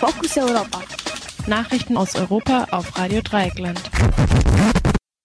Fokus 0.00 0.34
Europa. 0.38 0.80
Nachrichten 1.46 1.98
aus 1.98 2.14
Europa 2.14 2.68
auf 2.70 2.96
Radio 2.96 3.20
Dreieckland. 3.20 3.78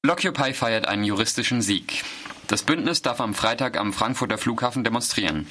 Blockupy 0.02 0.54
feiert 0.54 0.86
einen 0.90 1.06
juristischen 1.06 1.62
Sieg. 1.62 2.04
Das 2.48 2.64
Bündnis 2.64 3.02
darf 3.02 3.22
am 3.22 3.34
Freitag 3.34 3.80
am 3.80 3.94
Frankfurter 3.94 4.38
Flughafen 4.38 4.84
demonstrieren. 4.84 5.48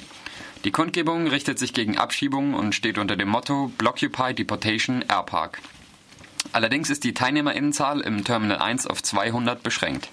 Die 0.63 0.69
Kundgebung 0.69 1.25
richtet 1.25 1.57
sich 1.57 1.73
gegen 1.73 1.97
Abschiebungen 1.97 2.53
und 2.53 2.75
steht 2.75 2.99
unter 2.99 3.15
dem 3.15 3.29
Motto 3.29 3.71
Blockupy 3.79 4.35
Deportation 4.35 5.03
Airpark. 5.07 5.59
Allerdings 6.51 6.91
ist 6.91 7.03
die 7.03 7.15
Teilnehmerinnenzahl 7.15 8.01
im 8.01 8.23
Terminal 8.23 8.59
1 8.59 8.85
auf 8.85 9.01
200 9.01 9.63
beschränkt. 9.63 10.09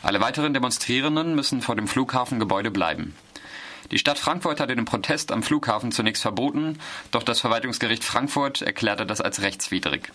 Alle 0.00 0.20
weiteren 0.20 0.54
Demonstrierenden 0.54 1.34
müssen 1.34 1.60
vor 1.60 1.74
dem 1.74 1.88
Flughafengebäude 1.88 2.70
bleiben. 2.70 3.16
Die 3.90 3.98
Stadt 3.98 4.18
Frankfurt 4.18 4.60
hatte 4.60 4.76
den 4.76 4.84
Protest 4.84 5.32
am 5.32 5.42
Flughafen 5.42 5.92
zunächst 5.92 6.22
verboten, 6.22 6.78
doch 7.10 7.22
das 7.22 7.40
Verwaltungsgericht 7.40 8.04
Frankfurt 8.04 8.60
erklärte 8.60 9.06
das 9.06 9.20
als 9.20 9.40
rechtswidrig. 9.40 10.12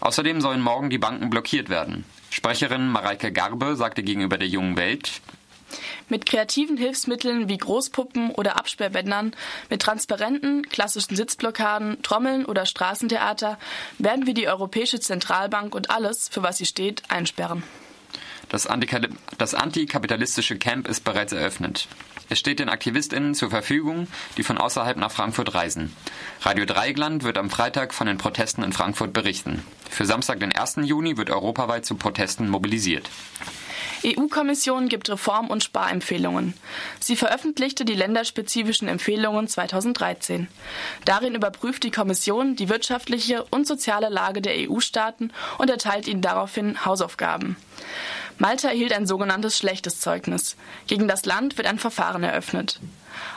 Außerdem 0.00 0.40
sollen 0.40 0.60
morgen 0.60 0.90
die 0.90 0.98
Banken 0.98 1.28
blockiert 1.28 1.68
werden. 1.68 2.04
Sprecherin 2.30 2.88
Mareike 2.88 3.32
Garbe 3.32 3.76
sagte 3.76 4.02
gegenüber 4.02 4.38
der 4.38 4.48
Jungen 4.48 4.76
Welt, 4.76 5.20
mit 6.08 6.24
kreativen 6.24 6.78
Hilfsmitteln 6.78 7.48
wie 7.48 7.58
Großpuppen 7.58 8.30
oder 8.30 8.56
Absperrbändern, 8.56 9.34
mit 9.68 9.82
Transparenten, 9.82 10.62
klassischen 10.62 11.14
Sitzblockaden, 11.16 12.02
Trommeln 12.02 12.46
oder 12.46 12.64
Straßentheater 12.64 13.58
werden 13.98 14.26
wir 14.26 14.32
die 14.32 14.48
Europäische 14.48 15.00
Zentralbank 15.00 15.74
und 15.74 15.90
alles, 15.90 16.28
für 16.30 16.42
was 16.42 16.56
sie 16.56 16.66
steht, 16.66 17.02
einsperren. 17.10 17.62
Das, 18.48 18.66
das 19.36 19.54
antikapitalistische 19.54 20.56
Camp 20.56 20.88
ist 20.88 21.04
bereits 21.04 21.34
eröffnet. 21.34 21.86
Es 22.30 22.38
steht 22.38 22.58
den 22.58 22.68
AktivistInnen 22.68 23.34
zur 23.34 23.50
Verfügung, 23.50 24.06
die 24.36 24.42
von 24.42 24.58
außerhalb 24.58 24.96
nach 24.96 25.10
Frankfurt 25.10 25.54
reisen. 25.54 25.94
Radio 26.42 26.66
Dreigland 26.66 27.22
wird 27.22 27.38
am 27.38 27.50
Freitag 27.50 27.94
von 27.94 28.06
den 28.06 28.18
Protesten 28.18 28.62
in 28.62 28.72
Frankfurt 28.72 29.12
berichten. 29.12 29.64
Für 29.88 30.04
Samstag, 30.04 30.40
den 30.40 30.52
1. 30.52 30.76
Juni, 30.82 31.16
wird 31.16 31.30
europaweit 31.30 31.86
zu 31.86 31.94
Protesten 31.94 32.50
mobilisiert. 32.50 33.08
EU-Kommission 34.04 34.88
gibt 34.88 35.10
Reform- 35.10 35.48
und 35.48 35.64
Sparempfehlungen. 35.64 36.54
Sie 37.00 37.16
veröffentlichte 37.16 37.84
die 37.84 37.94
länderspezifischen 37.94 38.86
Empfehlungen 38.86 39.48
2013. 39.48 40.46
Darin 41.04 41.34
überprüft 41.34 41.82
die 41.82 41.90
Kommission 41.90 42.54
die 42.54 42.68
wirtschaftliche 42.68 43.44
und 43.50 43.66
soziale 43.66 44.08
Lage 44.08 44.40
der 44.40 44.54
EU-Staaten 44.68 45.32
und 45.58 45.70
erteilt 45.70 46.06
ihnen 46.06 46.22
daraufhin 46.22 46.84
Hausaufgaben. 46.84 47.56
Malta 48.38 48.68
erhielt 48.68 48.92
ein 48.92 49.06
sogenanntes 49.06 49.58
schlechtes 49.58 50.00
Zeugnis. 50.00 50.56
Gegen 50.86 51.08
das 51.08 51.24
Land 51.24 51.58
wird 51.58 51.66
ein 51.66 51.78
Verfahren 51.78 52.22
eröffnet. 52.22 52.80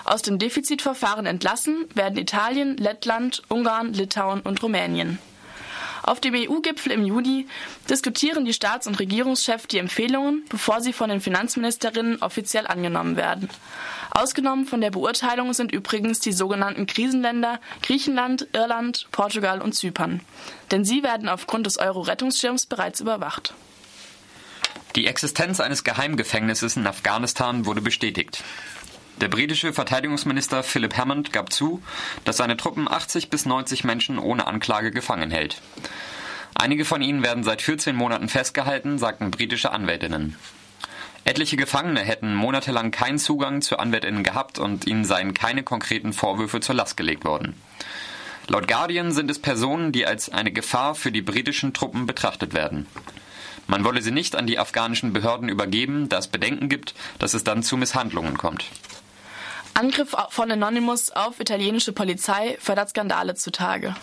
Aus 0.03 0.21
dem 0.21 0.37
Defizitverfahren 0.37 1.25
entlassen 1.25 1.85
werden 1.95 2.17
Italien, 2.17 2.77
Lettland, 2.77 3.41
Ungarn, 3.49 3.93
Litauen 3.93 4.41
und 4.41 4.61
Rumänien. 4.61 5.17
Auf 6.03 6.19
dem 6.19 6.33
EU-Gipfel 6.33 6.91
im 6.91 7.05
Juni 7.05 7.47
diskutieren 7.89 8.45
die 8.45 8.53
Staats- 8.53 8.87
und 8.87 8.99
Regierungschefs 8.99 9.67
die 9.67 9.77
Empfehlungen, 9.77 10.43
bevor 10.49 10.81
sie 10.81 10.93
von 10.93 11.09
den 11.09 11.21
Finanzministerinnen 11.21 12.21
offiziell 12.21 12.65
angenommen 12.65 13.17
werden. 13.17 13.49
Ausgenommen 14.09 14.65
von 14.65 14.81
der 14.81 14.91
Beurteilung 14.91 15.53
sind 15.53 15.71
übrigens 15.71 16.19
die 16.19 16.33
sogenannten 16.33 16.87
Krisenländer 16.87 17.59
Griechenland, 17.83 18.47
Irland, 18.53 19.07
Portugal 19.11 19.61
und 19.61 19.73
Zypern. 19.73 20.21
Denn 20.71 20.85
sie 20.85 21.03
werden 21.03 21.29
aufgrund 21.29 21.65
des 21.65 21.77
Euro-Rettungsschirms 21.77 22.65
bereits 22.65 22.99
überwacht. 22.99 23.53
Die 24.95 25.07
Existenz 25.07 25.61
eines 25.61 25.85
Geheimgefängnisses 25.85 26.75
in 26.75 26.85
Afghanistan 26.85 27.65
wurde 27.65 27.81
bestätigt. 27.81 28.43
Der 29.21 29.29
britische 29.29 29.71
Verteidigungsminister 29.71 30.63
Philip 30.63 30.97
Hammond 30.97 31.31
gab 31.31 31.53
zu, 31.53 31.81
dass 32.25 32.37
seine 32.37 32.57
Truppen 32.57 32.89
80 32.89 33.29
bis 33.29 33.45
90 33.45 33.85
Menschen 33.85 34.19
ohne 34.19 34.47
Anklage 34.47 34.91
gefangen 34.91 35.31
hält. 35.31 35.61
Einige 36.55 36.83
von 36.83 37.01
ihnen 37.01 37.23
werden 37.23 37.43
seit 37.43 37.61
14 37.61 37.95
Monaten 37.95 38.27
festgehalten, 38.27 38.97
sagten 38.97 39.31
britische 39.31 39.71
Anwältinnen. 39.71 40.35
Etliche 41.23 41.55
Gefangene 41.55 42.01
hätten 42.01 42.35
monatelang 42.35 42.91
keinen 42.91 43.19
Zugang 43.19 43.61
zu 43.61 43.77
Anwältinnen 43.77 44.23
gehabt 44.23 44.59
und 44.59 44.87
ihnen 44.87 45.05
seien 45.05 45.33
keine 45.33 45.63
konkreten 45.63 46.11
Vorwürfe 46.11 46.59
zur 46.59 46.75
Last 46.75 46.97
gelegt 46.97 47.23
worden. 47.23 47.55
Laut 48.47 48.67
Guardian 48.67 49.11
sind 49.11 49.31
es 49.31 49.39
Personen, 49.39 49.91
die 49.91 50.05
als 50.05 50.29
eine 50.29 50.51
Gefahr 50.51 50.95
für 50.95 51.11
die 51.11 51.21
britischen 51.21 51.73
Truppen 51.73 52.07
betrachtet 52.07 52.53
werden. 52.53 52.87
Man 53.67 53.83
wolle 53.83 54.01
sie 54.01 54.11
nicht 54.11 54.35
an 54.35 54.47
die 54.47 54.59
afghanischen 54.59 55.13
Behörden 55.13 55.49
übergeben, 55.49 56.09
da 56.09 56.17
es 56.17 56.27
Bedenken 56.27 56.69
gibt, 56.69 56.93
dass 57.19 57.33
es 57.33 57.43
dann 57.43 57.63
zu 57.63 57.77
Misshandlungen 57.77 58.37
kommt. 58.37 58.65
Angriff 59.73 60.15
von 60.29 60.51
Anonymous 60.51 61.11
auf 61.11 61.39
italienische 61.39 61.93
Polizei 61.93 62.57
fördert 62.59 62.89
Skandale 62.89 63.35
zutage. 63.35 63.95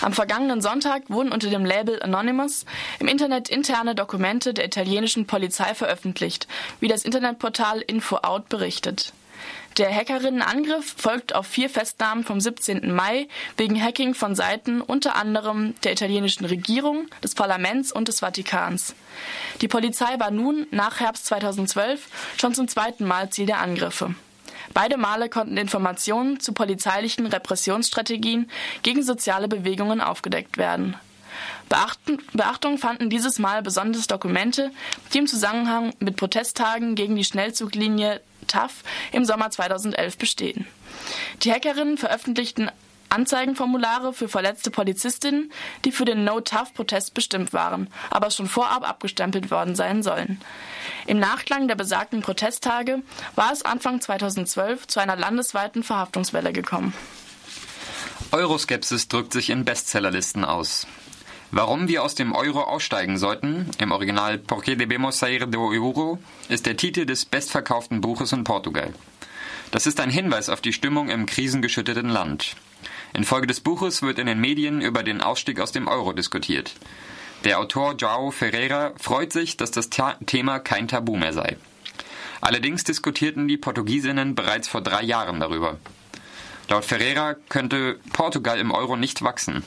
Am 0.00 0.12
vergangenen 0.12 0.60
Sonntag 0.60 1.04
wurden 1.08 1.32
unter 1.32 1.50
dem 1.50 1.64
Label 1.64 2.00
Anonymous 2.02 2.64
im 3.00 3.08
Internet 3.08 3.48
interne 3.48 3.94
Dokumente 3.94 4.54
der 4.54 4.64
italienischen 4.64 5.26
Polizei 5.26 5.74
veröffentlicht, 5.74 6.46
wie 6.80 6.88
das 6.88 7.04
Internetportal 7.04 7.80
InfoOut 7.80 8.44
berichtet. 8.48 9.12
Der 9.76 9.94
Hackerinnenangriff 9.94 10.96
folgt 10.96 11.34
auf 11.34 11.46
vier 11.46 11.70
Festnahmen 11.70 12.24
vom 12.24 12.40
17. 12.40 12.92
Mai 12.92 13.28
wegen 13.56 13.80
Hacking 13.80 14.14
von 14.14 14.34
Seiten 14.34 14.80
unter 14.80 15.14
anderem 15.14 15.74
der 15.84 15.92
italienischen 15.92 16.44
Regierung, 16.46 17.06
des 17.22 17.36
Parlaments 17.36 17.92
und 17.92 18.08
des 18.08 18.20
Vatikans. 18.20 18.94
Die 19.60 19.68
Polizei 19.68 20.18
war 20.18 20.32
nun 20.32 20.66
nach 20.72 20.98
Herbst 20.98 21.26
2012 21.26 22.08
schon 22.40 22.54
zum 22.54 22.66
zweiten 22.66 23.04
Mal 23.04 23.30
Ziel 23.30 23.46
der 23.46 23.60
Angriffe. 23.60 24.14
Beide 24.74 24.96
Male 24.96 25.28
konnten 25.28 25.56
Informationen 25.56 26.40
zu 26.40 26.52
polizeilichen 26.52 27.26
Repressionsstrategien 27.26 28.50
gegen 28.82 29.02
soziale 29.02 29.48
Bewegungen 29.48 30.00
aufgedeckt 30.00 30.56
werden. 30.58 30.96
Beachtung 32.32 32.78
fanden 32.78 33.10
dieses 33.10 33.38
Mal 33.38 33.62
besonders 33.62 34.06
Dokumente, 34.06 34.70
die 35.12 35.18
im 35.18 35.26
Zusammenhang 35.26 35.92
mit 36.00 36.16
Protesttagen 36.16 36.94
gegen 36.94 37.16
die 37.16 37.24
Schnellzuglinie 37.24 38.20
TAF 38.48 38.82
im 39.12 39.24
Sommer 39.24 39.50
2011 39.50 40.18
bestehen. 40.18 40.66
Die 41.42 41.52
Hackerinnen 41.52 41.98
veröffentlichten 41.98 42.70
Anzeigenformulare 43.10 44.12
für 44.12 44.28
verletzte 44.28 44.70
Polizistinnen, 44.70 45.52
die 45.84 45.92
für 45.92 46.04
den 46.04 46.24
No-Tough-Protest 46.24 47.14
bestimmt 47.14 47.52
waren, 47.52 47.88
aber 48.10 48.30
schon 48.30 48.48
vorab 48.48 48.88
abgestempelt 48.88 49.50
worden 49.50 49.74
sein 49.74 50.02
sollen. 50.02 50.40
Im 51.06 51.18
Nachklang 51.18 51.68
der 51.68 51.74
besagten 51.74 52.20
Protesttage 52.20 53.02
war 53.34 53.52
es 53.52 53.64
Anfang 53.64 54.00
2012 54.00 54.86
zu 54.86 55.00
einer 55.00 55.16
landesweiten 55.16 55.82
Verhaftungswelle 55.82 56.52
gekommen. 56.52 56.92
Euroskepsis 58.30 59.08
drückt 59.08 59.32
sich 59.32 59.48
in 59.48 59.64
Bestsellerlisten 59.64 60.44
aus. 60.44 60.86
Warum 61.50 61.88
wir 61.88 62.02
aus 62.02 62.14
dem 62.14 62.34
Euro 62.34 62.62
aussteigen 62.62 63.16
sollten, 63.16 63.70
im 63.78 63.90
Original 63.90 64.36
Porque 64.36 64.76
debemos 64.76 65.18
sair 65.18 65.46
do 65.46 65.70
Euro, 65.70 66.18
ist 66.50 66.66
der 66.66 66.76
Titel 66.76 67.06
des 67.06 67.24
bestverkauften 67.24 68.02
Buches 68.02 68.32
in 68.32 68.44
Portugal. 68.44 68.92
Das 69.70 69.86
ist 69.86 69.98
ein 70.00 70.10
Hinweis 70.10 70.50
auf 70.50 70.60
die 70.60 70.74
Stimmung 70.74 71.08
im 71.08 71.24
krisengeschütteten 71.24 72.10
Land. 72.10 72.54
Infolge 73.14 73.46
des 73.46 73.60
Buches 73.60 74.02
wird 74.02 74.18
in 74.18 74.26
den 74.26 74.40
Medien 74.40 74.82
über 74.82 75.02
den 75.02 75.22
Ausstieg 75.22 75.58
aus 75.60 75.72
dem 75.72 75.88
Euro 75.88 76.12
diskutiert. 76.12 76.74
Der 77.44 77.58
Autor 77.58 77.92
João 77.92 78.30
Ferreira 78.30 78.92
freut 78.98 79.32
sich, 79.32 79.56
dass 79.56 79.70
das 79.70 79.88
Thema 80.26 80.58
kein 80.58 80.86
Tabu 80.86 81.16
mehr 81.16 81.32
sei. 81.32 81.56
Allerdings 82.42 82.84
diskutierten 82.84 83.48
die 83.48 83.56
Portugiesinnen 83.56 84.34
bereits 84.34 84.68
vor 84.68 84.82
drei 84.82 85.02
Jahren 85.02 85.40
darüber. 85.40 85.78
Laut 86.68 86.84
Ferreira 86.84 87.36
könnte 87.48 87.98
Portugal 88.12 88.58
im 88.58 88.70
Euro 88.70 88.96
nicht 88.96 89.22
wachsen. 89.22 89.64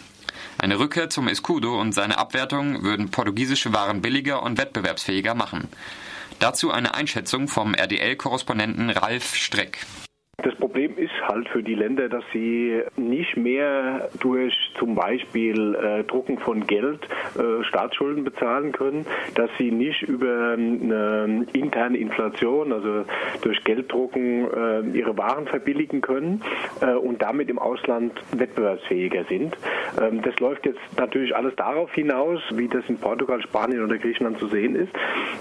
Eine 0.57 0.79
Rückkehr 0.79 1.09
zum 1.09 1.27
Escudo 1.27 1.79
und 1.79 1.93
seine 1.93 2.17
Abwertung 2.17 2.83
würden 2.83 3.11
portugiesische 3.11 3.73
Waren 3.73 4.01
billiger 4.01 4.43
und 4.43 4.57
wettbewerbsfähiger 4.57 5.35
machen. 5.35 5.67
Dazu 6.39 6.71
eine 6.71 6.93
Einschätzung 6.93 7.47
vom 7.47 7.73
RDL-Korrespondenten 7.73 8.89
Ralf 8.89 9.35
Streck. 9.35 9.85
Das 10.43 10.55
Problem 10.55 10.97
ist 10.97 11.13
halt 11.27 11.47
für 11.49 11.61
die 11.61 11.75
Länder, 11.75 12.09
dass 12.09 12.23
sie 12.33 12.81
nicht 12.97 13.37
mehr 13.37 14.09
durch 14.19 14.53
zum 14.77 14.95
Beispiel 14.95 15.75
äh, 15.75 16.03
Drucken 16.03 16.39
von 16.39 16.65
Geld 16.65 16.99
äh, 17.35 17.63
Staatsschulden 17.63 18.23
bezahlen 18.23 18.71
können, 18.71 19.05
dass 19.35 19.49
sie 19.57 19.71
nicht 19.71 20.01
über 20.03 20.53
eine 20.53 21.45
interne 21.53 21.97
Inflation, 21.97 22.73
also 22.73 23.05
durch 23.41 23.63
Gelddrucken, 23.63 24.47
äh, 24.51 24.97
ihre 24.97 25.17
Waren 25.17 25.45
verbilligen 25.45 26.01
können 26.01 26.41
äh, 26.81 26.93
und 26.93 27.21
damit 27.21 27.49
im 27.49 27.59
Ausland 27.59 28.13
wettbewerbsfähiger 28.31 29.25
sind. 29.25 29.55
Ähm, 30.01 30.21
das 30.23 30.39
läuft 30.39 30.65
jetzt 30.65 30.79
natürlich 30.97 31.35
alles 31.35 31.55
darauf 31.55 31.93
hinaus, 31.93 32.41
wie 32.53 32.67
das 32.67 32.83
in 32.87 32.97
Portugal, 32.97 33.41
Spanien 33.41 33.83
oder 33.83 33.97
Griechenland 33.97 34.39
zu 34.39 34.47
sehen 34.47 34.75
ist, 34.75 34.91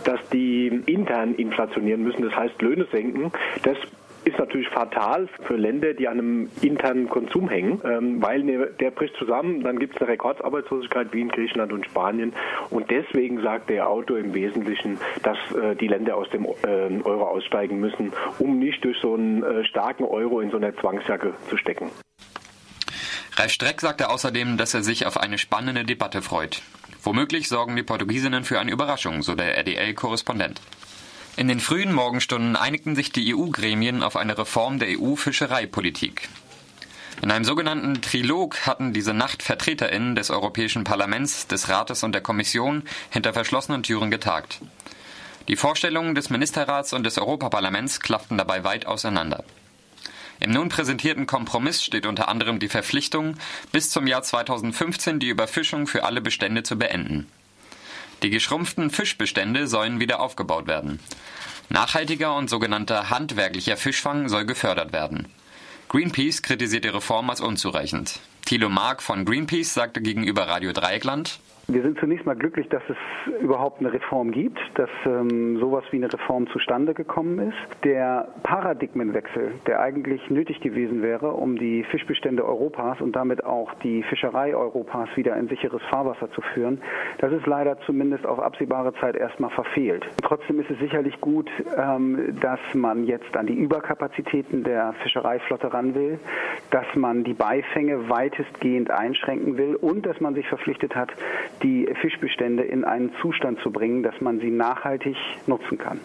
dass 0.05 0.21
die 0.31 0.67
intern 0.87 1.35
inflationieren 1.35 2.03
müssen, 2.03 2.23
das 2.23 2.37
heißt 2.37 2.61
Löhne 2.61 2.87
senken. 2.93 3.33
Das 3.63 3.77
ist 4.25 4.39
natürlich 4.39 4.69
fatal 4.69 5.29
für 5.47 5.57
Länder, 5.57 5.95
die 5.95 6.09
an 6.09 6.19
einem 6.19 6.51
internen 6.61 7.09
Konsum 7.09 7.49
hängen, 7.49 7.81
ähm, 7.85 8.23
weil 8.23 8.43
ne, 8.43 8.69
der 8.79 8.91
bricht 8.91 9.17
zusammen, 9.17 9.63
dann 9.63 9.79
gibt 9.79 9.97
es 9.97 10.01
eine 10.01 10.11
Rekordarbeitslosigkeit 10.11 11.13
wie 11.13 11.23
in 11.23 11.29
Griechenland 11.29 11.73
und 11.73 11.87
Spanien 11.87 12.33
und 12.71 12.91
deswegen 12.91 13.43
sagt 13.43 13.71
der 13.71 13.89
Autor 13.89 14.19
im 14.19 14.35
Wesentlichen, 14.35 14.99
dass 15.23 15.39
äh, 15.53 15.75
die 15.77 15.89
Länder 15.89 16.17
aus 16.17 16.29
dem 16.31 16.45
äh, 16.45 17.03
Euro 17.05 17.29
aussteigen 17.29 17.81
müssen, 17.81 18.13
um 18.39 18.59
nicht 18.59 18.85
durch 18.85 18.99
so 19.01 19.15
einen 19.15 19.43
äh, 19.43 19.65
starken 19.65 20.05
Euro 20.05 20.41
in 20.41 20.51
so 20.51 20.57
einer 20.57 20.75
Zwangsjacke 20.77 21.35
zu 21.49 21.57
stecken. 21.57 21.91
Ralf 23.37 23.53
Streck 23.53 23.81
sagte 23.81 24.11
außerdem, 24.11 24.57
dass 24.59 24.75
er 24.75 24.83
sich 24.83 25.07
auf 25.07 25.17
eine 25.17 25.39
spannende 25.39 25.85
Debatte 25.85 26.21
freut. 26.21 26.63
Womöglich 27.03 27.49
sorgen 27.49 27.77
die 27.77 27.83
Portugiesinnen 27.83 28.45
für 28.45 28.61
eine 28.61 28.71
Überraschung, 28.71 29.23
so 29.23 29.35
der 29.35 29.57
RDL-Korrespondent. 29.57 30.61
In 31.41 31.49
den 31.49 31.59
frühen 31.59 31.95
Morgenstunden 31.95 32.55
einigten 32.55 32.95
sich 32.95 33.13
die 33.13 33.35
EU-Gremien 33.35 34.03
auf 34.03 34.17
eine 34.17 34.37
Reform 34.37 34.79
der 34.79 34.89
EU-Fischereipolitik. 35.01 36.29
In 37.23 37.31
einem 37.31 37.47
sogenannten 37.47 38.03
Trilog 38.03 38.67
hatten 38.67 38.93
diese 38.93 39.15
Nacht 39.15 39.43
VertreterInnen 39.43 40.15
des 40.15 40.29
Europäischen 40.29 40.85
Parlaments, 40.85 41.47
des 41.47 41.71
Rates 41.71 42.03
und 42.03 42.13
der 42.13 42.21
Kommission 42.21 42.83
hinter 43.09 43.33
verschlossenen 43.33 43.83
Türen 43.83 44.11
getagt. 44.11 44.61
Die 45.49 45.57
Vorstellungen 45.57 46.15
des 46.15 46.29
Ministerrats 46.29 46.93
und 46.93 47.05
des 47.05 47.17
Europaparlaments 47.17 48.01
klafften 48.01 48.37
dabei 48.37 48.63
weit 48.63 48.85
auseinander. 48.85 49.43
Im 50.41 50.51
nun 50.51 50.69
präsentierten 50.69 51.27
Kompromiss 51.27 51.83
steht 51.83 52.05
unter 52.05 52.29
anderem 52.29 52.59
die 52.59 52.69
Verpflichtung, 52.69 53.37
bis 53.73 53.89
zum 53.89 54.07
Jahr 54.07 54.23
2015 54.23 55.21
die 55.21 55.29
Überfischung 55.29 55.87
für 55.87 56.05
alle 56.05 56.21
Bestände 56.21 56.65
zu 56.65 56.77
beenden. 56.77 57.29
Die 58.23 58.31
geschrumpften 58.31 58.91
Fischbestände 58.91 59.67
sollen 59.67 60.01
wieder 60.01 60.21
aufgebaut 60.21 60.67
werden. 60.67 61.01
Nachhaltiger 61.69 62.37
und 62.37 62.51
sogenannter 62.51 63.11
handwerklicher 63.11 63.77
Fischfang 63.77 64.29
soll 64.29 64.45
gefördert 64.45 64.93
werden. 64.93 65.29
Greenpeace 65.89 66.43
kritisiert 66.43 66.85
die 66.85 66.89
Reform 66.89 67.31
als 67.31 67.41
unzureichend. 67.41 68.21
Thilo 68.45 68.69
Mark 68.69 69.03
von 69.03 69.25
Greenpeace 69.25 69.75
sagte 69.75 70.01
gegenüber 70.01 70.49
Radio 70.49 70.73
Dreieckland, 70.73 71.41
wir 71.73 71.83
sind 71.83 71.99
zunächst 72.01 72.27
mal 72.27 72.35
glücklich, 72.35 72.69
dass 72.69 72.83
es 72.89 72.97
überhaupt 73.41 73.79
eine 73.81 73.93
Reform 73.93 74.33
gibt, 74.33 74.59
dass 74.75 74.91
ähm, 75.07 75.59
sowas 75.59 75.85
wie 75.93 75.99
eine 75.99 76.13
Reform 76.13 76.49
zustande 76.49 76.95
gekommen 76.95 77.39
ist. 77.39 77.85
Der 77.85 78.29
Paradigmenwechsel, 78.43 79.53
der 79.67 79.81
eigentlich 79.81 80.29
nötig 80.31 80.61
gewesen 80.61 81.03
wäre, 81.03 81.33
um 81.33 81.57
die 81.57 81.85
Fischbestände 81.85 82.45
Europas 82.45 83.01
und 83.01 83.15
damit 83.15 83.45
auch 83.45 83.73
die 83.85 84.03
Fischerei 84.03 84.55
Europas 84.55 85.09
wieder 85.15 85.37
in 85.37 85.49
sicheres 85.49 85.83
Fahrwasser 85.91 86.31
zu 86.33 86.41
führen, 86.41 86.81
das 87.19 87.33
ist 87.33 87.47
leider 87.47 87.79
zumindest 87.87 88.27
auf 88.27 88.41
absehbare 88.41 88.93
Zeit 88.95 89.15
erstmal 89.15 89.51
verfehlt. 89.51 90.05
Trotzdem 90.23 90.59
ist 90.61 90.71
es 90.71 90.79
sicherlich 90.81 91.21
gut, 91.21 91.49
ähm, 91.77 92.37
dass 92.41 92.61
man 92.75 93.05
jetzt 93.05 93.37
an 93.37 93.47
die 93.47 93.55
Überkapazitäten 93.55 94.65
der 94.65 94.95
Fischereiflotte 95.03 95.73
ran 95.73 95.95
will, 95.95 96.19
dass 96.71 96.87
man 96.97 97.23
die 97.23 97.35
Beifänge 97.35 98.09
weitestgehend 98.09 98.91
einschränken 98.91 99.57
will 99.57 99.77
und 99.77 100.05
dass 100.05 100.21
man 100.21 100.35
sich 100.35 100.49
verpflichtet 100.49 100.97
hat, 100.97 101.11
die 101.63 101.89
Fischbestände 102.01 102.63
in 102.63 102.85
einen 102.85 103.13
Zustand 103.21 103.61
zu 103.63 103.71
bringen, 103.71 104.03
dass 104.03 104.21
man 104.21 104.41
sie 104.41 104.51
nachhaltig 104.51 105.17
nutzen 105.47 105.79
kann. 105.79 106.01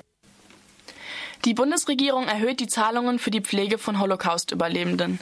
Die 1.45 1.53
Bundesregierung 1.53 2.25
erhöht 2.25 2.59
die 2.59 2.67
Zahlungen 2.67 3.19
für 3.19 3.29
die 3.29 3.41
Pflege 3.41 3.77
von 3.77 3.99
Holocaust-Überlebenden. 3.99 5.19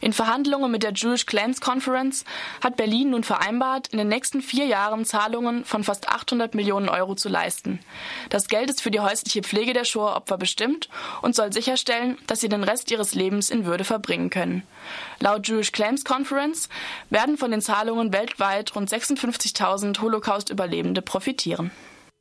In 0.00 0.12
Verhandlungen 0.12 0.70
mit 0.70 0.82
der 0.82 0.92
Jewish 0.92 1.26
Claims 1.26 1.60
Conference 1.60 2.24
hat 2.62 2.76
Berlin 2.76 3.10
nun 3.10 3.24
vereinbart, 3.24 3.88
in 3.88 3.98
den 3.98 4.08
nächsten 4.08 4.42
vier 4.42 4.66
Jahren 4.66 5.04
Zahlungen 5.04 5.64
von 5.64 5.84
fast 5.84 6.08
800 6.08 6.54
Millionen 6.54 6.88
Euro 6.88 7.14
zu 7.14 7.28
leisten. 7.28 7.80
Das 8.30 8.48
Geld 8.48 8.70
ist 8.70 8.82
für 8.82 8.90
die 8.90 9.00
häusliche 9.00 9.42
Pflege 9.42 9.72
der 9.72 9.84
Shoah-Opfer 9.84 10.38
bestimmt 10.38 10.88
und 11.22 11.34
soll 11.34 11.52
sicherstellen, 11.52 12.18
dass 12.26 12.40
sie 12.40 12.48
den 12.48 12.64
Rest 12.64 12.90
ihres 12.90 13.14
Lebens 13.14 13.50
in 13.50 13.64
Würde 13.64 13.84
verbringen 13.84 14.30
können. 14.30 14.62
Laut 15.20 15.48
Jewish 15.48 15.72
Claims 15.72 16.04
Conference 16.04 16.68
werden 17.10 17.36
von 17.36 17.50
den 17.50 17.60
Zahlungen 17.60 18.12
weltweit 18.12 18.74
rund 18.74 18.90
56.000 18.90 20.00
Holocaust-Überlebende 20.00 21.02
profitieren. 21.02 21.70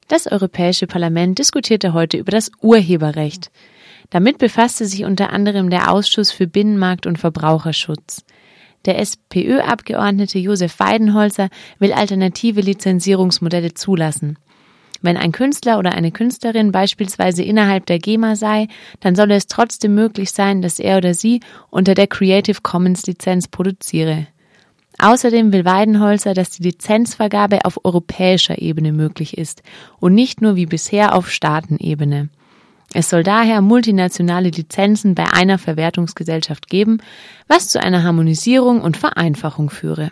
Das 0.07 0.25
Europäische 0.25 0.87
Parlament 0.87 1.37
diskutierte 1.37 1.93
heute 1.93 2.17
über 2.17 2.31
das 2.31 2.49
Urheberrecht. 2.61 3.51
Damit 4.09 4.37
befasste 4.37 4.85
sich 4.85 5.03
unter 5.03 5.31
anderem 5.33 5.69
der 5.69 5.91
Ausschuss 5.91 6.31
für 6.31 6.47
Binnenmarkt 6.47 7.05
und 7.05 7.17
Verbraucherschutz. 7.17 8.23
Der 8.85 8.99
SPÖ-Abgeordnete 8.99 10.39
Josef 10.39 10.79
Weidenholzer 10.79 11.49
will 11.79 11.91
alternative 11.91 12.61
Lizenzierungsmodelle 12.61 13.73
zulassen. 13.73 14.37
Wenn 15.01 15.17
ein 15.17 15.31
Künstler 15.31 15.77
oder 15.77 15.91
eine 15.91 16.11
Künstlerin 16.11 16.71
beispielsweise 16.71 17.43
innerhalb 17.43 17.85
der 17.85 17.99
GEMA 17.99 18.35
sei, 18.35 18.67
dann 18.99 19.15
solle 19.15 19.35
es 19.35 19.47
trotzdem 19.47 19.93
möglich 19.93 20.31
sein, 20.31 20.61
dass 20.61 20.79
er 20.79 20.97
oder 20.97 21.13
sie 21.13 21.41
unter 21.69 21.93
der 21.93 22.07
Creative 22.07 22.61
Commons 22.61 23.05
Lizenz 23.05 23.47
produziere. 23.47 24.27
Außerdem 24.99 25.53
will 25.53 25.65
Weidenholzer, 25.65 26.33
dass 26.33 26.49
die 26.49 26.63
Lizenzvergabe 26.63 27.65
auf 27.65 27.85
europäischer 27.85 28.59
Ebene 28.59 28.91
möglich 28.91 29.37
ist 29.37 29.61
und 29.99 30.15
nicht 30.15 30.41
nur 30.41 30.55
wie 30.55 30.65
bisher 30.65 31.13
auf 31.13 31.29
Staatenebene. 31.29 32.29
Es 32.93 33.09
soll 33.09 33.23
daher 33.23 33.61
multinationale 33.61 34.49
Lizenzen 34.49 35.13
bei 35.13 35.25
einer 35.31 35.57
Verwertungsgesellschaft 35.57 36.69
geben, 36.69 36.99
was 37.47 37.67
zu 37.67 37.81
einer 37.81 38.03
Harmonisierung 38.03 38.81
und 38.81 38.97
Vereinfachung 38.97 39.69
führe 39.69 40.11